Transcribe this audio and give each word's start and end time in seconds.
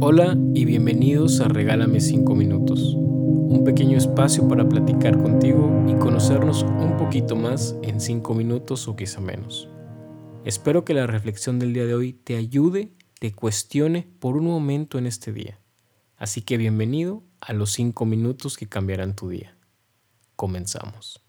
Hola 0.00 0.36
y 0.54 0.64
bienvenidos 0.64 1.40
a 1.40 1.48
Regálame 1.48 2.00
5 2.00 2.34
minutos, 2.34 2.94
un 2.94 3.64
pequeño 3.64 3.98
espacio 3.98 4.46
para 4.46 4.68
platicar 4.68 5.16
contigo 5.16 5.84
y 5.88 5.94
conocernos 5.94 6.62
un 6.62 6.96
poquito 6.96 7.34
más 7.34 7.74
en 7.82 8.00
5 8.00 8.34
minutos 8.34 8.86
o 8.86 8.94
quizá 8.94 9.20
menos. 9.20 9.68
Espero 10.44 10.84
que 10.84 10.94
la 10.94 11.08
reflexión 11.08 11.58
del 11.58 11.72
día 11.72 11.86
de 11.86 11.94
hoy 11.94 12.12
te 12.12 12.36
ayude, 12.36 12.92
te 13.18 13.32
cuestione 13.32 14.06
por 14.20 14.36
un 14.36 14.44
momento 14.44 14.98
en 14.98 15.06
este 15.06 15.32
día. 15.32 15.58
Así 16.16 16.42
que 16.42 16.58
bienvenido 16.58 17.24
a 17.40 17.52
los 17.52 17.72
5 17.72 18.04
minutos 18.04 18.56
que 18.56 18.68
cambiarán 18.68 19.16
tu 19.16 19.30
día. 19.30 19.56
Comenzamos. 20.36 21.24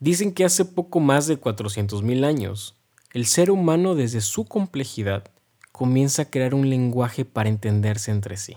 Dicen 0.00 0.32
que 0.32 0.44
hace 0.44 0.64
poco 0.64 0.98
más 0.98 1.28
de 1.28 1.40
400.000 1.40 2.24
años, 2.24 2.74
el 3.12 3.26
ser 3.26 3.50
humano 3.50 3.94
desde 3.94 4.20
su 4.22 4.44
complejidad 4.44 5.30
comienza 5.76 6.22
a 6.22 6.30
crear 6.30 6.54
un 6.54 6.70
lenguaje 6.70 7.26
para 7.26 7.50
entenderse 7.50 8.10
entre 8.10 8.38
sí, 8.38 8.56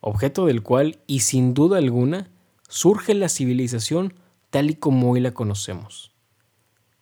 objeto 0.00 0.44
del 0.44 0.62
cual, 0.62 0.98
y 1.06 1.20
sin 1.20 1.54
duda 1.54 1.78
alguna, 1.78 2.30
surge 2.68 3.14
la 3.14 3.30
civilización 3.30 4.12
tal 4.50 4.68
y 4.68 4.74
como 4.74 5.10
hoy 5.10 5.20
la 5.20 5.32
conocemos. 5.32 6.12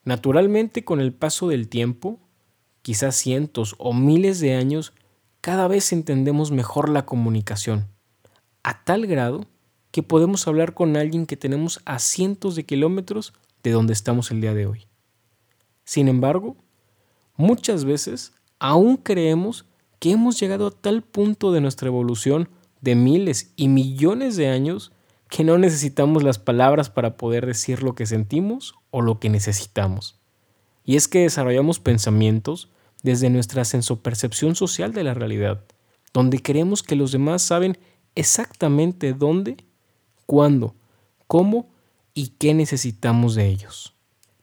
Naturalmente, 0.04 0.84
con 0.84 1.00
el 1.00 1.12
paso 1.12 1.48
del 1.48 1.68
tiempo, 1.68 2.20
quizás 2.82 3.16
cientos 3.16 3.74
o 3.78 3.92
miles 3.92 4.38
de 4.38 4.54
años, 4.54 4.92
cada 5.41 5.66
vez 5.66 5.92
entendemos 5.92 6.52
mejor 6.52 6.88
la 6.88 7.05
comunicación, 7.05 7.88
a 8.62 8.84
tal 8.84 9.08
grado 9.08 9.46
que 9.91 10.05
podemos 10.05 10.46
hablar 10.46 10.74
con 10.74 10.96
alguien 10.96 11.27
que 11.27 11.36
tenemos 11.36 11.80
a 11.86 11.98
cientos 11.98 12.55
de 12.55 12.66
kilómetros 12.66 13.32
de 13.64 13.72
donde 13.72 13.94
estamos 13.94 14.30
el 14.30 14.41
día 14.41 14.55
de 14.55 14.66
hoy. 14.66 14.86
Sin 15.82 16.06
embargo, 16.06 16.56
muchas 17.34 17.84
veces 17.84 18.38
aún 18.58 18.96
creemos 18.96 19.64
que 19.98 20.12
hemos 20.12 20.38
llegado 20.38 20.68
a 20.68 20.70
tal 20.70 21.02
punto 21.02 21.52
de 21.52 21.60
nuestra 21.60 21.88
evolución 21.88 22.48
de 22.80 22.94
miles 22.94 23.52
y 23.56 23.69
millones 23.69 24.36
de 24.36 24.48
años 24.48 24.92
que 25.28 25.44
no 25.44 25.58
necesitamos 25.58 26.22
las 26.22 26.38
palabras 26.38 26.91
para 26.91 27.16
poder 27.16 27.46
decir 27.46 27.83
lo 27.83 27.94
que 27.94 28.06
sentimos 28.06 28.74
o 28.91 29.02
lo 29.02 29.18
que 29.18 29.28
necesitamos. 29.28 30.18
Y 30.84 30.96
es 30.96 31.06
que 31.08 31.20
desarrollamos 31.20 31.80
pensamientos 31.80 32.70
desde 33.02 33.30
nuestra 33.30 33.64
sensopercepción 33.64 34.55
social 34.55 34.92
de 34.92 35.05
la 35.05 35.14
realidad, 35.14 35.64
donde 36.14 36.40
creemos 36.40 36.83
que 36.83 36.96
los 36.96 37.12
demás 37.12 37.42
saben 37.42 37.78
exactamente 38.14 39.12
dónde, 39.12 39.58
cuándo, 40.27 40.74
cómo 41.27 41.68
y 42.14 42.28
qué 42.38 42.55
necesitamos 42.55 43.34
de 43.34 43.48
ellos. 43.48 43.94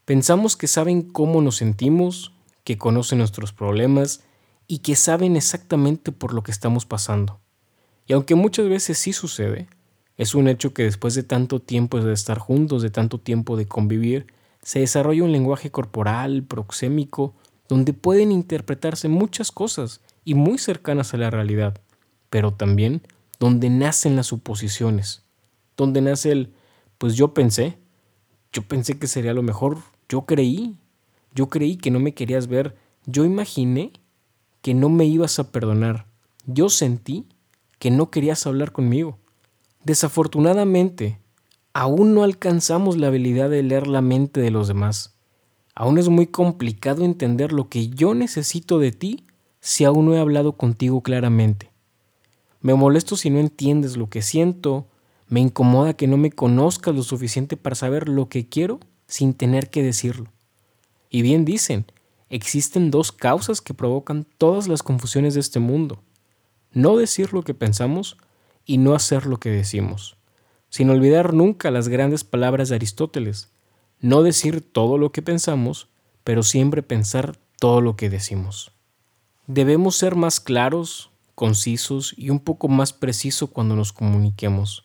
Pensamos 0.05 0.55
que 0.55 0.67
saben 0.67 1.01
cómo 1.01 1.41
nos 1.41 1.57
sentimos, 1.57 2.34
que 2.65 2.77
conocen 2.77 3.19
nuestros 3.19 3.53
problemas 3.53 4.25
y 4.67 4.79
que 4.79 4.97
saben 4.97 5.37
exactamente 5.37 6.11
por 6.11 6.33
lo 6.33 6.43
que 6.43 6.51
estamos 6.51 6.85
pasando. 6.85 7.39
Y 8.07 8.13
aunque 8.13 8.35
muchas 8.35 8.67
veces 8.67 8.97
sí 8.97 9.13
sucede, 9.13 9.67
es 10.17 10.35
un 10.35 10.49
hecho 10.49 10.73
que 10.73 10.83
después 10.83 11.15
de 11.15 11.23
tanto 11.23 11.61
tiempo 11.61 12.01
de 12.01 12.11
estar 12.11 12.39
juntos, 12.39 12.81
de 12.81 12.89
tanto 12.89 13.19
tiempo 13.19 13.55
de 13.55 13.67
convivir, 13.67 14.27
se 14.61 14.79
desarrolla 14.79 15.23
un 15.23 15.31
lenguaje 15.31 15.71
corporal, 15.71 16.43
proxémico, 16.43 17.35
donde 17.69 17.93
pueden 17.93 18.31
interpretarse 18.31 19.07
muchas 19.07 19.51
cosas 19.51 20.01
y 20.23 20.33
muy 20.33 20.57
cercanas 20.57 21.13
a 21.13 21.17
la 21.17 21.29
realidad, 21.29 21.79
pero 22.29 22.51
también 22.51 23.01
donde 23.39 23.69
nacen 23.69 24.15
las 24.15 24.27
suposiciones, 24.27 25.23
donde 25.77 26.01
nace 26.01 26.31
el, 26.31 26.53
pues 26.97 27.15
yo 27.15 27.33
pensé, 27.33 27.77
yo 28.51 28.63
pensé 28.63 28.97
que 28.97 29.07
sería 29.07 29.33
lo 29.33 29.43
mejor, 29.43 29.77
yo 30.09 30.25
creí, 30.25 30.77
yo 31.35 31.49
creí 31.49 31.75
que 31.75 31.91
no 31.91 31.99
me 31.99 32.13
querías 32.13 32.47
ver. 32.47 32.75
Yo 33.05 33.25
imaginé 33.25 33.91
que 34.61 34.73
no 34.73 34.89
me 34.89 35.05
ibas 35.05 35.37
a 35.37 35.51
perdonar. 35.51 36.07
Yo 36.47 36.69
sentí 36.69 37.27
que 37.77 37.91
no 37.91 38.09
querías 38.09 38.47
hablar 38.47 38.71
conmigo. 38.71 39.19
Desafortunadamente, 39.83 41.19
aún 41.73 42.15
no 42.15 42.23
alcanzamos 42.23 42.97
la 42.97 43.07
habilidad 43.07 43.49
de 43.49 43.61
leer 43.61 43.85
la 43.85 44.01
mente 44.01 44.39
de 44.39 44.49
los 44.49 44.67
demás. 44.67 45.15
Aún 45.75 45.97
es 45.97 46.07
muy 46.07 46.27
complicado 46.27 47.03
entender 47.03 47.51
lo 47.51 47.67
que 47.67 47.89
yo 47.89 48.15
necesito 48.15 48.79
de 48.79 48.93
ti 48.93 49.25
si 49.59 49.83
aún 49.83 50.05
no 50.05 50.15
he 50.15 50.19
hablado 50.19 50.53
contigo 50.53 51.01
claramente. 51.01 51.69
Me 52.61 52.73
molesto 52.73 53.17
si 53.17 53.29
no 53.29 53.39
entiendes 53.39 53.97
lo 53.97 54.09
que 54.09 54.21
siento, 54.21 54.87
me 55.27 55.41
incomoda 55.41 55.95
que 55.95 56.07
no 56.07 56.17
me 56.17 56.31
conozcas 56.31 56.95
lo 56.95 57.03
suficiente 57.03 57.57
para 57.57 57.75
saber 57.75 58.07
lo 58.07 58.29
que 58.29 58.47
quiero 58.47 58.79
sin 59.07 59.33
tener 59.33 59.69
que 59.69 59.83
decirlo. 59.83 60.31
Y 61.15 61.21
bien 61.21 61.45
dicen, 61.45 61.85
existen 62.29 62.91
dos 62.91 63.13
causas 63.13 63.61
que 63.61 63.73
provocan 63.73 64.27
todas 64.37 64.67
las 64.67 64.83
confusiones 64.83 65.33
de 65.33 65.39
este 65.39 65.61
mundo. 65.61 66.03
No 66.73 66.97
decir 66.97 67.31
lo 67.31 67.41
que 67.41 67.53
pensamos 67.53 68.17
y 68.65 68.79
no 68.79 68.93
hacer 68.93 69.25
lo 69.25 69.39
que 69.39 69.49
decimos. 69.49 70.17
Sin 70.67 70.89
olvidar 70.89 71.33
nunca 71.33 71.71
las 71.71 71.87
grandes 71.87 72.25
palabras 72.25 72.67
de 72.67 72.75
Aristóteles. 72.75 73.49
No 74.01 74.23
decir 74.23 74.59
todo 74.59 74.97
lo 74.97 75.13
que 75.13 75.21
pensamos, 75.21 75.87
pero 76.25 76.43
siempre 76.43 76.83
pensar 76.83 77.39
todo 77.61 77.79
lo 77.79 77.95
que 77.95 78.09
decimos. 78.09 78.73
Debemos 79.47 79.95
ser 79.95 80.17
más 80.17 80.41
claros, 80.41 81.11
concisos 81.33 82.13
y 82.17 82.29
un 82.29 82.41
poco 82.41 82.67
más 82.67 82.91
precisos 82.91 83.49
cuando 83.51 83.77
nos 83.77 83.93
comuniquemos. 83.93 84.83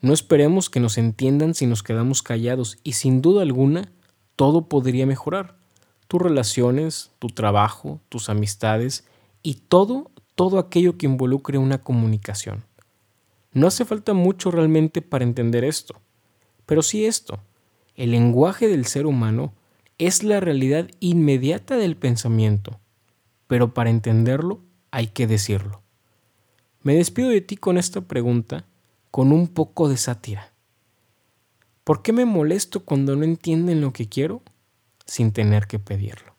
No 0.00 0.12
esperemos 0.12 0.70
que 0.70 0.78
nos 0.78 0.96
entiendan 0.96 1.54
si 1.54 1.66
nos 1.66 1.82
quedamos 1.82 2.22
callados 2.22 2.78
y 2.84 2.92
sin 2.92 3.20
duda 3.20 3.42
alguna 3.42 3.90
todo 4.36 4.68
podría 4.68 5.06
mejorar. 5.06 5.56
Tus 6.08 6.22
relaciones, 6.22 7.10
tu 7.18 7.28
trabajo, 7.28 8.00
tus 8.08 8.28
amistades 8.28 9.04
y 9.42 9.54
todo, 9.54 10.10
todo 10.34 10.58
aquello 10.58 10.96
que 10.98 11.06
involucre 11.06 11.58
una 11.58 11.82
comunicación. 11.82 12.64
No 13.52 13.66
hace 13.66 13.84
falta 13.84 14.12
mucho 14.12 14.50
realmente 14.50 15.02
para 15.02 15.24
entender 15.24 15.64
esto, 15.64 15.96
pero 16.66 16.82
sí 16.82 17.06
esto. 17.06 17.40
El 17.96 18.10
lenguaje 18.10 18.68
del 18.68 18.84
ser 18.84 19.06
humano 19.06 19.54
es 19.98 20.22
la 20.22 20.40
realidad 20.40 20.88
inmediata 21.00 21.76
del 21.76 21.96
pensamiento, 21.96 22.78
pero 23.46 23.72
para 23.72 23.88
entenderlo 23.88 24.60
hay 24.90 25.08
que 25.08 25.26
decirlo. 25.26 25.80
Me 26.82 26.94
despido 26.94 27.30
de 27.30 27.40
ti 27.40 27.56
con 27.56 27.78
esta 27.78 28.02
pregunta, 28.02 28.66
con 29.10 29.32
un 29.32 29.48
poco 29.48 29.88
de 29.88 29.96
sátira. 29.96 30.52
¿Por 31.86 32.02
qué 32.02 32.12
me 32.12 32.24
molesto 32.24 32.80
cuando 32.80 33.14
no 33.14 33.22
entienden 33.22 33.80
lo 33.80 33.92
que 33.92 34.08
quiero 34.08 34.42
sin 35.06 35.30
tener 35.30 35.68
que 35.68 35.78
pedirlo? 35.78 36.34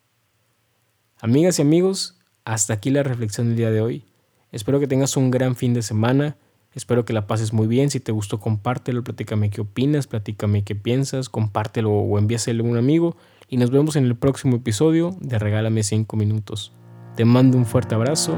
Amigas 1.22 1.60
y 1.60 1.62
amigos, 1.62 2.20
hasta 2.44 2.74
aquí 2.74 2.90
la 2.90 3.02
reflexión 3.02 3.48
del 3.48 3.56
día 3.56 3.72
de 3.72 3.80
hoy. 3.80 4.04
Espero 4.52 4.82
que 4.82 4.88
tengas 4.88 5.16
un 5.16 5.32
gran 5.32 5.56
fin 5.56 5.74
de 5.74 5.84
semana. 5.84 6.36
Espero 6.74 7.06
que 7.06 7.14
la 7.14 7.28
pases 7.28 7.54
muy 7.54 7.66
bien. 7.66 7.90
Si 7.90 8.02
te 8.02 8.12
gustó, 8.12 8.42
compártelo, 8.42 9.06
platícame 9.06 9.50
qué 9.50 9.62
opinas, 9.62 10.06
platícame 10.06 10.66
qué 10.66 10.76
piensas, 10.76 11.30
compártelo 11.30 11.94
o 11.94 12.20
envíaselo 12.20 12.66
a 12.66 12.68
un 12.68 12.76
amigo. 12.76 13.16
Y 13.48 13.56
nos 13.56 13.72
vemos 13.72 13.96
en 13.96 14.04
el 14.04 14.18
próximo 14.18 14.58
episodio 14.58 15.16
de 15.22 15.40
Regálame 15.40 15.82
5 15.82 16.18
minutos. 16.18 16.74
Te 17.16 17.24
mando 17.24 17.58
un 17.58 17.66
fuerte 17.66 17.96
abrazo 17.96 18.38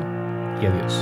y 0.62 0.68
adiós. 0.68 0.94